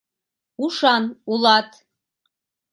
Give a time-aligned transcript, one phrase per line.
[0.63, 1.69] —Ушан улат...